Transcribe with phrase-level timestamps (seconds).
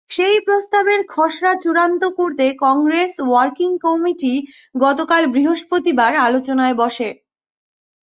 [0.11, 4.33] সেই প্রস্তাবের খসড়া চূড়ান্ত করতে কংগ্রেস ওয়ার্কিং কমিটি
[4.75, 7.09] গতকাল বৃহস্পতিবার আলোচনায় বসে।